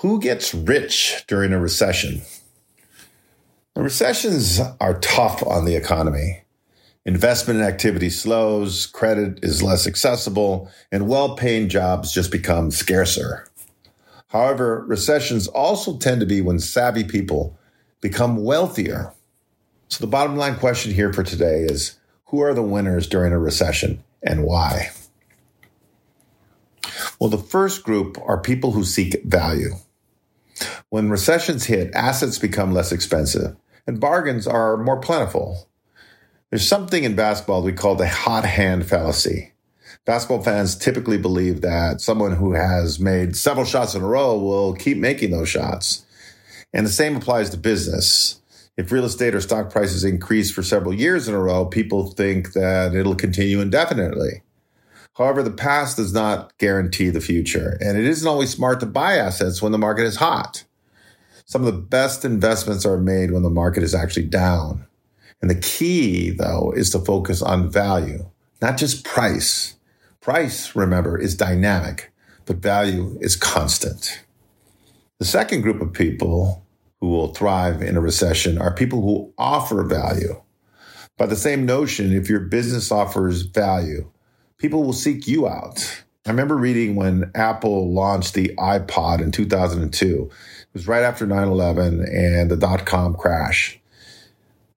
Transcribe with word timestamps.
Who 0.00 0.20
gets 0.20 0.54
rich 0.54 1.24
during 1.26 1.52
a 1.52 1.58
recession? 1.58 2.22
Recessions 3.74 4.60
are 4.80 5.00
tough 5.00 5.42
on 5.44 5.64
the 5.64 5.74
economy. 5.74 6.42
Investment 7.04 7.62
activity 7.62 8.08
slows, 8.08 8.86
credit 8.86 9.40
is 9.42 9.60
less 9.60 9.88
accessible, 9.88 10.70
and 10.92 11.08
well 11.08 11.34
paying 11.34 11.68
jobs 11.68 12.12
just 12.12 12.30
become 12.30 12.70
scarcer. 12.70 13.48
However, 14.28 14.84
recessions 14.86 15.48
also 15.48 15.96
tend 15.96 16.20
to 16.20 16.26
be 16.26 16.42
when 16.42 16.60
savvy 16.60 17.02
people 17.02 17.58
become 18.00 18.44
wealthier. 18.44 19.12
So, 19.88 20.04
the 20.04 20.10
bottom 20.10 20.36
line 20.36 20.58
question 20.58 20.92
here 20.92 21.12
for 21.12 21.24
today 21.24 21.62
is 21.62 21.98
who 22.26 22.38
are 22.38 22.54
the 22.54 22.62
winners 22.62 23.08
during 23.08 23.32
a 23.32 23.38
recession 23.40 24.04
and 24.22 24.44
why? 24.44 24.90
Well, 27.18 27.30
the 27.30 27.38
first 27.38 27.82
group 27.82 28.16
are 28.24 28.40
people 28.40 28.70
who 28.70 28.84
seek 28.84 29.20
value. 29.24 29.74
When 30.88 31.10
recessions 31.10 31.64
hit, 31.66 31.94
assets 31.94 32.38
become 32.38 32.72
less 32.72 32.92
expensive 32.92 33.56
and 33.88 33.98
bargains 33.98 34.46
are 34.46 34.76
more 34.76 35.00
plentiful. 35.00 35.66
There's 36.50 36.68
something 36.68 37.04
in 37.04 37.16
basketball 37.16 37.62
we 37.62 37.72
call 37.72 37.94
the 37.94 38.06
hot 38.06 38.44
hand 38.44 38.86
fallacy. 38.86 39.54
Basketball 40.04 40.42
fans 40.42 40.76
typically 40.76 41.16
believe 41.16 41.62
that 41.62 42.02
someone 42.02 42.36
who 42.36 42.52
has 42.52 43.00
made 43.00 43.34
several 43.34 43.64
shots 43.64 43.94
in 43.94 44.02
a 44.02 44.06
row 44.06 44.38
will 44.38 44.74
keep 44.74 44.98
making 44.98 45.30
those 45.30 45.48
shots. 45.48 46.04
And 46.74 46.84
the 46.84 46.90
same 46.90 47.16
applies 47.16 47.48
to 47.50 47.56
business. 47.56 48.42
If 48.76 48.92
real 48.92 49.06
estate 49.06 49.34
or 49.34 49.40
stock 49.40 49.70
prices 49.70 50.04
increase 50.04 50.50
for 50.50 50.62
several 50.62 50.92
years 50.92 51.26
in 51.26 51.34
a 51.34 51.40
row, 51.40 51.64
people 51.64 52.10
think 52.10 52.52
that 52.52 52.94
it'll 52.94 53.14
continue 53.14 53.60
indefinitely. 53.60 54.42
However, 55.18 55.42
the 55.42 55.50
past 55.50 55.96
does 55.96 56.12
not 56.12 56.56
guarantee 56.58 57.10
the 57.10 57.20
future, 57.20 57.76
and 57.80 57.98
it 57.98 58.04
isn't 58.04 58.28
always 58.28 58.50
smart 58.50 58.78
to 58.80 58.86
buy 58.86 59.16
assets 59.16 59.60
when 59.60 59.72
the 59.72 59.78
market 59.78 60.04
is 60.04 60.16
hot. 60.16 60.64
Some 61.44 61.64
of 61.64 61.66
the 61.66 61.80
best 61.80 62.24
investments 62.24 62.86
are 62.86 62.98
made 62.98 63.32
when 63.32 63.42
the 63.42 63.50
market 63.50 63.82
is 63.82 63.96
actually 63.96 64.26
down. 64.26 64.86
And 65.42 65.50
the 65.50 65.56
key, 65.56 66.30
though, 66.30 66.72
is 66.76 66.90
to 66.90 67.00
focus 67.00 67.42
on 67.42 67.68
value, 67.68 68.30
not 68.62 68.76
just 68.76 69.04
price. 69.04 69.74
Price, 70.20 70.76
remember, 70.76 71.18
is 71.18 71.34
dynamic, 71.34 72.12
but 72.46 72.58
value 72.58 73.18
is 73.20 73.34
constant. 73.34 74.22
The 75.18 75.24
second 75.24 75.62
group 75.62 75.80
of 75.80 75.92
people 75.92 76.64
who 77.00 77.08
will 77.08 77.34
thrive 77.34 77.82
in 77.82 77.96
a 77.96 78.00
recession 78.00 78.56
are 78.56 78.72
people 78.72 79.02
who 79.02 79.32
offer 79.36 79.82
value. 79.82 80.40
By 81.16 81.26
the 81.26 81.34
same 81.34 81.66
notion, 81.66 82.12
if 82.12 82.28
your 82.28 82.40
business 82.40 82.92
offers 82.92 83.42
value, 83.42 84.12
people 84.58 84.82
will 84.82 84.92
seek 84.92 85.26
you 85.26 85.48
out. 85.48 86.02
I 86.26 86.30
remember 86.30 86.56
reading 86.56 86.94
when 86.94 87.30
Apple 87.34 87.92
launched 87.92 88.34
the 88.34 88.54
iPod 88.58 89.20
in 89.20 89.32
2002. 89.32 90.28
It 90.30 90.68
was 90.74 90.86
right 90.86 91.02
after 91.02 91.26
9 91.26 91.48
11 91.48 92.04
and 92.04 92.50
the 92.50 92.56
dot 92.56 92.84
com 92.84 93.14
crash. 93.14 93.80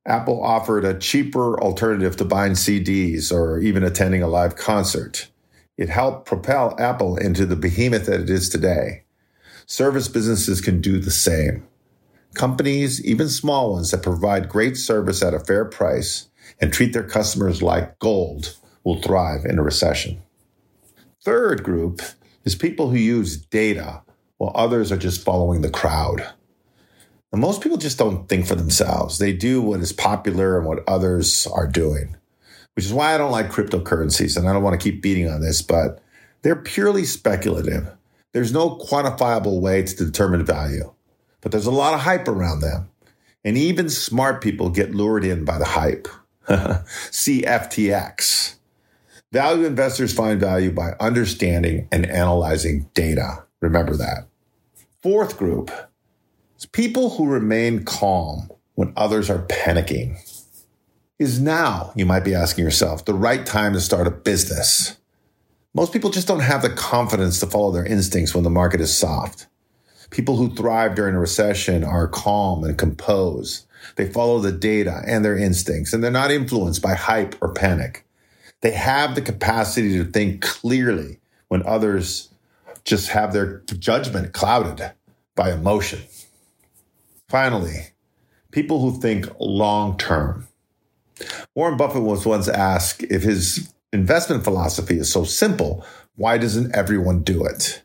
Apple 0.05 0.43
offered 0.43 0.85
a 0.85 0.97
cheaper 0.97 1.59
alternative 1.61 2.15
to 2.17 2.25
buying 2.25 2.53
CDs 2.53 3.31
or 3.31 3.59
even 3.59 3.83
attending 3.83 4.23
a 4.23 4.27
live 4.27 4.55
concert. 4.55 5.27
It 5.77 5.89
helped 5.89 6.25
propel 6.25 6.75
Apple 6.79 7.17
into 7.17 7.45
the 7.45 7.55
behemoth 7.55 8.05
that 8.05 8.21
it 8.21 8.29
is 8.29 8.49
today. 8.49 9.03
Service 9.65 10.07
businesses 10.07 10.61
can 10.61 10.81
do 10.81 10.99
the 10.99 11.11
same. 11.11 11.67
Companies, 12.33 13.03
even 13.05 13.29
small 13.29 13.73
ones 13.73 13.91
that 13.91 14.03
provide 14.03 14.49
great 14.49 14.77
service 14.77 15.21
at 15.21 15.33
a 15.33 15.39
fair 15.39 15.65
price 15.65 16.29
and 16.59 16.71
treat 16.71 16.93
their 16.93 17.03
customers 17.03 17.61
like 17.61 17.99
gold, 17.99 18.55
will 18.83 19.01
thrive 19.01 19.45
in 19.45 19.59
a 19.59 19.63
recession. 19.63 20.21
Third 21.23 21.63
group 21.63 22.01
is 22.43 22.55
people 22.55 22.89
who 22.89 22.97
use 22.97 23.37
data 23.37 24.01
while 24.37 24.51
others 24.55 24.91
are 24.91 24.97
just 24.97 25.23
following 25.23 25.61
the 25.61 25.69
crowd. 25.69 26.27
And 27.31 27.39
most 27.39 27.61
people 27.61 27.77
just 27.77 27.97
don't 27.97 28.27
think 28.27 28.47
for 28.47 28.55
themselves. 28.55 29.17
They 29.17 29.33
do 29.33 29.61
what 29.61 29.79
is 29.79 29.93
popular 29.93 30.57
and 30.57 30.67
what 30.67 30.83
others 30.87 31.47
are 31.47 31.67
doing, 31.67 32.17
which 32.75 32.85
is 32.85 32.93
why 32.93 33.13
I 33.13 33.17
don't 33.17 33.31
like 33.31 33.51
cryptocurrencies. 33.51 34.35
And 34.35 34.49
I 34.49 34.53
don't 34.53 34.63
want 34.63 34.79
to 34.79 34.83
keep 34.83 35.01
beating 35.01 35.29
on 35.29 35.41
this, 35.41 35.61
but 35.61 36.01
they're 36.41 36.55
purely 36.55 37.05
speculative. 37.05 37.87
There's 38.33 38.51
no 38.51 38.77
quantifiable 38.77 39.61
way 39.61 39.83
to 39.83 40.05
determine 40.05 40.45
value, 40.45 40.93
but 41.41 41.51
there's 41.51 41.65
a 41.65 41.71
lot 41.71 41.93
of 41.93 42.01
hype 42.01 42.27
around 42.27 42.61
them. 42.61 42.89
And 43.43 43.57
even 43.57 43.89
smart 43.89 44.41
people 44.41 44.69
get 44.69 44.95
lured 44.95 45.23
in 45.23 45.45
by 45.45 45.57
the 45.57 45.65
hype. 45.65 46.07
See 47.11 47.43
FTX. 47.43 48.55
Value 49.33 49.65
investors 49.65 50.13
find 50.13 50.41
value 50.41 50.71
by 50.71 50.91
understanding 50.99 51.87
and 51.89 52.05
analyzing 52.05 52.89
data. 52.93 53.45
Remember 53.61 53.95
that. 53.95 54.27
Fourth 55.01 55.37
group 55.37 55.71
people 56.73 57.11
who 57.11 57.27
remain 57.27 57.83
calm 57.83 58.49
when 58.75 58.93
others 58.95 59.29
are 59.29 59.45
panicking. 59.47 60.15
Is 61.17 61.39
now, 61.39 61.91
you 61.95 62.05
might 62.05 62.23
be 62.23 62.35
asking 62.35 62.63
yourself, 62.63 63.05
the 63.05 63.13
right 63.13 63.45
time 63.45 63.73
to 63.73 63.81
start 63.81 64.05
a 64.05 64.11
business? 64.11 64.97
Most 65.73 65.93
people 65.93 66.09
just 66.09 66.27
don't 66.27 66.41
have 66.41 66.61
the 66.61 66.69
confidence 66.69 67.39
to 67.39 67.47
follow 67.47 67.71
their 67.71 67.85
instincts 67.85 68.35
when 68.35 68.43
the 68.43 68.49
market 68.49 68.81
is 68.81 68.95
soft. 68.95 69.47
People 70.11 70.35
who 70.35 70.53
thrive 70.53 70.93
during 70.93 71.15
a 71.15 71.19
recession 71.19 71.83
are 71.83 72.07
calm 72.07 72.63
and 72.63 72.77
composed. 72.77 73.65
They 73.95 74.11
follow 74.11 74.39
the 74.39 74.51
data 74.51 75.01
and 75.07 75.23
their 75.23 75.37
instincts, 75.37 75.93
and 75.93 76.03
they're 76.03 76.11
not 76.11 76.31
influenced 76.31 76.81
by 76.81 76.95
hype 76.95 77.35
or 77.41 77.53
panic. 77.53 78.05
They 78.61 78.71
have 78.71 79.15
the 79.15 79.21
capacity 79.21 79.97
to 79.97 80.05
think 80.05 80.41
clearly 80.41 81.19
when 81.47 81.65
others 81.65 82.29
just 82.83 83.09
have 83.09 83.33
their 83.33 83.59
judgment 83.77 84.33
clouded 84.33 84.91
by 85.35 85.51
emotion. 85.51 86.01
Finally, 87.27 87.87
people 88.51 88.79
who 88.81 88.99
think 88.99 89.27
long 89.39 89.97
term. 89.97 90.47
Warren 91.55 91.77
Buffett 91.77 92.03
was 92.03 92.25
once 92.25 92.47
asked 92.47 93.03
if 93.03 93.23
his 93.23 93.73
investment 93.93 94.43
philosophy 94.43 94.97
is 94.97 95.11
so 95.11 95.23
simple, 95.23 95.85
why 96.15 96.37
doesn't 96.37 96.75
everyone 96.75 97.23
do 97.23 97.45
it? 97.45 97.81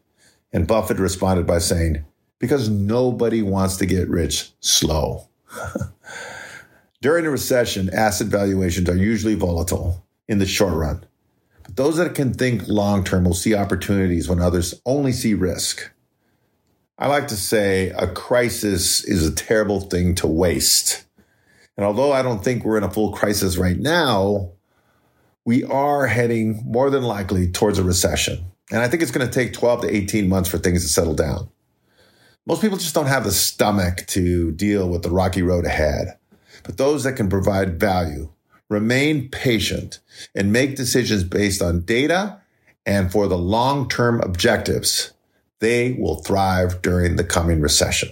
And 0.53 0.67
Buffett 0.67 0.99
responded 0.99 1.47
by 1.47 1.59
saying, 1.59 2.05
because 2.39 2.69
nobody 2.69 3.43
wants 3.43 3.77
to 3.79 3.87
get 3.87 4.09
rich 4.09 4.51
slow. 4.61 5.29
During 7.03 7.27
a 7.27 7.31
recession, 7.31 7.91
asset 7.93 8.27
valuations 8.29 8.89
are 8.89 8.97
usually 8.97 9.35
volatile 9.35 10.06
in 10.29 10.39
the 10.39 10.47
short 10.47 10.75
run. 10.75 11.05
But 11.63 11.77
those 11.77 11.97
that 11.97 12.15
can 12.15 12.35
think 12.35 12.69
long 12.69 13.05
term 13.05 13.25
will 13.25 13.35
see 13.35 13.55
opportunities 13.55 14.29
when 14.29 14.41
others 14.41 14.81
only 14.85 15.13
see 15.13 15.35
risk. 15.35 15.91
I 16.99 17.09
like 17.09 17.29
to 17.29 17.37
say 17.37 17.91
a 17.91 18.07
crisis 18.07 19.05
is 19.05 19.27
a 19.27 19.35
terrible 19.35 19.81
thing 19.81 20.15
to 20.17 20.27
waste. 20.27 21.05
And 21.77 21.85
although 21.85 22.13
I 22.13 22.23
don't 22.23 22.43
think 22.43 22.65
we're 22.65 22.79
in 22.79 22.85
a 22.85 22.91
full 22.91 23.13
crisis 23.13 23.59
right 23.59 23.79
now, 23.79 24.53
we 25.45 25.63
are 25.65 26.07
heading 26.07 26.63
more 26.65 26.89
than 26.89 27.03
likely 27.03 27.51
towards 27.51 27.79
a 27.79 27.85
recession. 27.85 28.47
And 28.73 28.81
I 28.81 28.89
think 28.89 29.03
it's 29.03 29.13
going 29.13 29.27
to 29.27 29.33
take 29.33 29.53
12 29.53 29.83
to 29.83 29.95
18 29.95 30.29
months 30.29 30.49
for 30.49 30.59
things 30.59 30.83
to 30.83 30.89
settle 30.89 31.15
down. 31.15 31.49
Most 32.47 32.63
people 32.63 32.79
just 32.79 32.95
don't 32.95 33.07
have 33.07 33.25
the 33.25 33.33
stomach 33.33 34.07
to 34.09 34.53
deal 34.53 34.89
with 34.89 35.03
the 35.03 35.11
rocky 35.11 35.43
road 35.43 35.67
ahead. 35.67 36.17
But 36.63 36.79
those 36.79 37.05
that 37.05 37.15
can 37.15 37.29
provide 37.29 37.79
value 37.79 38.33
remain 38.69 39.29
patient, 39.29 40.01
and 40.35 40.53
make 40.53 40.77
decisions 40.77 41.23
based 41.25 41.63
on 41.63 41.83
data 41.83 42.41
and 42.87 43.11
for 43.11 43.27
the 43.27 43.37
long 43.37 43.89
term 43.89 44.21
objectives, 44.21 45.13
they 45.59 45.93
will 45.99 46.23
thrive 46.23 46.81
during 46.81 47.17
the 47.17 47.25
coming 47.25 47.61
recession. 47.61 48.11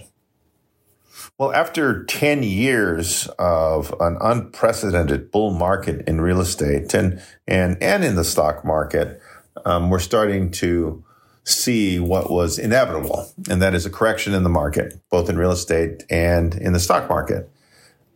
Well, 1.37 1.53
after 1.53 2.03
10 2.05 2.43
years 2.43 3.27
of 3.39 3.93
an 3.99 4.17
unprecedented 4.21 5.31
bull 5.31 5.51
market 5.51 6.07
in 6.07 6.21
real 6.21 6.39
estate 6.39 6.93
and, 6.93 7.21
and, 7.47 7.81
and 7.81 8.03
in 8.03 8.15
the 8.15 8.23
stock 8.23 8.63
market, 8.63 9.21
um, 9.65 9.89
we're 9.89 9.99
starting 9.99 10.51
to 10.51 11.03
see 11.43 11.99
what 11.99 12.31
was 12.31 12.57
inevitable, 12.57 13.31
and 13.49 13.61
that 13.61 13.75
is 13.75 13.85
a 13.85 13.89
correction 13.89 14.33
in 14.33 14.43
the 14.43 14.49
market, 14.49 14.99
both 15.11 15.29
in 15.29 15.37
real 15.37 15.51
estate 15.51 16.03
and 16.09 16.55
in 16.55 16.73
the 16.73 16.79
stock 16.79 17.07
market. 17.09 17.49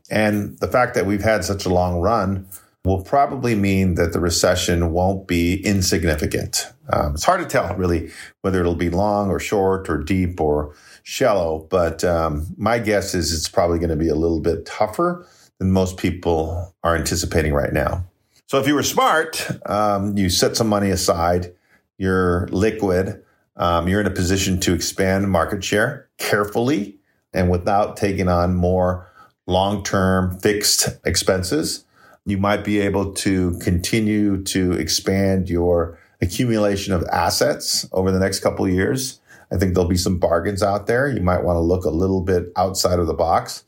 And 0.09 0.57
the 0.59 0.67
fact 0.67 0.95
that 0.95 1.05
we've 1.05 1.23
had 1.23 1.43
such 1.43 1.65
a 1.65 1.69
long 1.69 1.99
run 1.99 2.47
will 2.85 3.03
probably 3.03 3.55
mean 3.55 3.95
that 3.95 4.13
the 4.13 4.19
recession 4.19 4.91
won't 4.91 5.27
be 5.27 5.63
insignificant. 5.65 6.71
Um, 6.91 7.13
it's 7.13 7.23
hard 7.23 7.41
to 7.41 7.47
tell 7.47 7.75
really 7.75 8.11
whether 8.41 8.59
it'll 8.59 8.75
be 8.75 8.89
long 8.89 9.29
or 9.29 9.39
short 9.39 9.89
or 9.89 9.97
deep 9.97 10.39
or 10.39 10.73
shallow, 11.03 11.67
but 11.69 12.03
um, 12.03 12.47
my 12.57 12.79
guess 12.79 13.13
is 13.13 13.33
it's 13.33 13.49
probably 13.49 13.79
going 13.79 13.89
to 13.89 13.95
be 13.95 14.09
a 14.09 14.15
little 14.15 14.39
bit 14.39 14.65
tougher 14.65 15.27
than 15.59 15.71
most 15.71 15.97
people 15.97 16.73
are 16.83 16.95
anticipating 16.95 17.53
right 17.53 17.73
now. 17.73 18.05
So 18.47 18.59
if 18.59 18.65
you 18.65 18.73
were 18.73 18.83
smart, 18.83 19.47
um, 19.67 20.17
you 20.17 20.29
set 20.29 20.55
some 20.55 20.67
money 20.67 20.89
aside, 20.89 21.53
you're 21.97 22.47
liquid, 22.47 23.23
um, 23.57 23.87
you're 23.87 24.01
in 24.01 24.07
a 24.07 24.11
position 24.11 24.59
to 24.61 24.73
expand 24.73 25.29
market 25.29 25.63
share 25.63 26.09
carefully 26.17 26.97
and 27.33 27.51
without 27.51 27.97
taking 27.97 28.27
on 28.27 28.55
more 28.55 29.08
long 29.49 29.83
term 29.83 30.39
fixed 30.39 30.87
expenses. 31.05 31.85
You 32.25 32.37
might 32.37 32.63
be 32.63 32.79
able 32.79 33.13
to 33.15 33.57
continue 33.59 34.43
to 34.43 34.73
expand 34.73 35.49
your 35.49 35.97
accumulation 36.21 36.93
of 36.93 37.03
assets 37.11 37.87
over 37.91 38.11
the 38.11 38.19
next 38.19 38.41
couple 38.41 38.65
of 38.65 38.71
years. 38.71 39.19
I 39.51 39.57
think 39.57 39.73
there'll 39.73 39.89
be 39.89 39.97
some 39.97 40.19
bargains 40.19 40.61
out 40.61 40.85
there. 40.85 41.07
You 41.07 41.21
might 41.21 41.43
want 41.43 41.55
to 41.57 41.61
look 41.61 41.85
a 41.85 41.89
little 41.89 42.21
bit 42.21 42.51
outside 42.55 42.99
of 42.99 43.07
the 43.07 43.13
box. 43.13 43.63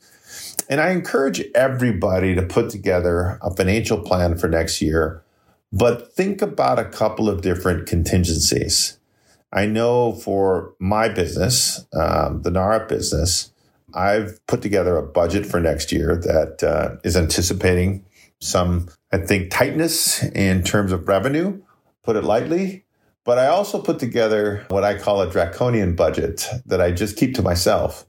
And 0.68 0.80
I 0.80 0.90
encourage 0.90 1.42
everybody 1.54 2.34
to 2.34 2.42
put 2.42 2.70
together 2.70 3.38
a 3.42 3.54
financial 3.54 3.98
plan 3.98 4.36
for 4.38 4.48
next 4.48 4.80
year, 4.80 5.22
but 5.72 6.12
think 6.12 6.40
about 6.40 6.78
a 6.78 6.84
couple 6.84 7.28
of 7.28 7.42
different 7.42 7.86
contingencies. 7.86 8.98
I 9.52 9.66
know 9.66 10.12
for 10.12 10.74
my 10.78 11.08
business, 11.08 11.84
um, 11.92 12.42
the 12.42 12.50
NARA 12.50 12.86
business, 12.86 13.51
I've 13.94 14.44
put 14.46 14.62
together 14.62 14.96
a 14.96 15.02
budget 15.02 15.46
for 15.46 15.60
next 15.60 15.92
year 15.92 16.16
that 16.16 16.62
uh, 16.62 16.96
is 17.04 17.16
anticipating 17.16 18.04
some, 18.40 18.88
I 19.12 19.18
think, 19.18 19.50
tightness 19.50 20.22
in 20.22 20.62
terms 20.62 20.92
of 20.92 21.06
revenue, 21.06 21.62
put 22.02 22.16
it 22.16 22.24
lightly. 22.24 22.84
But 23.24 23.38
I 23.38 23.46
also 23.46 23.80
put 23.80 23.98
together 24.00 24.66
what 24.68 24.82
I 24.82 24.98
call 24.98 25.20
a 25.20 25.30
draconian 25.30 25.94
budget 25.94 26.48
that 26.66 26.80
I 26.80 26.90
just 26.90 27.16
keep 27.16 27.36
to 27.36 27.42
myself. 27.42 28.04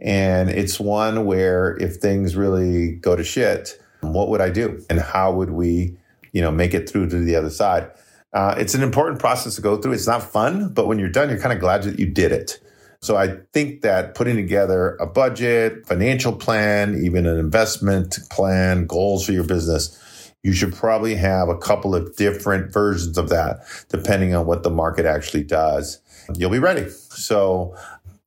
And 0.00 0.48
it's 0.48 0.80
one 0.80 1.26
where 1.26 1.76
if 1.76 1.96
things 1.96 2.34
really 2.34 2.92
go 2.92 3.14
to 3.14 3.22
shit, 3.22 3.78
what 4.00 4.28
would 4.28 4.40
I 4.40 4.50
do? 4.50 4.82
And 4.88 5.00
how 5.00 5.32
would 5.32 5.50
we, 5.50 5.96
you 6.32 6.40
know, 6.40 6.50
make 6.50 6.74
it 6.74 6.88
through 6.88 7.10
to 7.10 7.18
the 7.18 7.36
other 7.36 7.50
side? 7.50 7.90
Uh, 8.32 8.54
it's 8.58 8.74
an 8.74 8.82
important 8.82 9.20
process 9.20 9.54
to 9.54 9.62
go 9.62 9.76
through. 9.76 9.92
It's 9.92 10.06
not 10.06 10.22
fun, 10.22 10.72
but 10.72 10.86
when 10.86 10.98
you're 10.98 11.08
done, 11.08 11.30
you're 11.30 11.38
kind 11.38 11.52
of 11.52 11.60
glad 11.60 11.84
that 11.84 11.98
you 11.98 12.06
did 12.06 12.32
it. 12.32 12.58
So 13.04 13.16
I 13.16 13.36
think 13.52 13.82
that 13.82 14.14
putting 14.14 14.34
together 14.34 14.96
a 14.96 15.04
budget, 15.04 15.86
financial 15.86 16.32
plan, 16.32 17.02
even 17.04 17.26
an 17.26 17.38
investment 17.38 18.18
plan, 18.30 18.86
goals 18.86 19.26
for 19.26 19.32
your 19.32 19.44
business, 19.44 20.32
you 20.42 20.54
should 20.54 20.74
probably 20.74 21.14
have 21.14 21.50
a 21.50 21.58
couple 21.58 21.94
of 21.94 22.16
different 22.16 22.72
versions 22.72 23.18
of 23.18 23.28
that 23.28 23.58
depending 23.90 24.34
on 24.34 24.46
what 24.46 24.62
the 24.62 24.70
market 24.70 25.04
actually 25.04 25.44
does. 25.44 26.00
You'll 26.34 26.48
be 26.48 26.58
ready. 26.58 26.88
So 26.88 27.76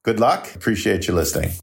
good 0.04 0.20
luck. 0.20 0.54
Appreciate 0.54 1.08
you 1.08 1.16
listening. 1.16 1.54